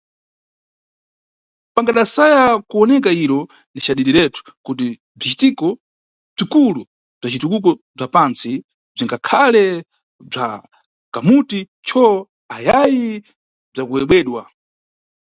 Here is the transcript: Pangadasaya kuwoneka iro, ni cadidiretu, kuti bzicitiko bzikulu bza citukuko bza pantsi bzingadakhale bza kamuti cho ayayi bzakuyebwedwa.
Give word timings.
Pangadasaya 1.75 2.43
kuwoneka 2.69 3.09
iro, 3.23 3.39
ni 3.73 3.79
cadidiretu, 3.85 4.39
kuti 4.65 4.85
bzicitiko 5.17 5.67
bzikulu 6.35 6.81
bza 7.19 7.27
citukuko 7.33 7.69
bza 7.95 8.05
pantsi 8.15 8.51
bzingadakhale 8.93 9.65
bza 10.31 10.45
kamuti 11.13 11.59
cho 11.87 12.03
ayayi 12.55 13.09
bzakuyebwedwa. 13.71 14.41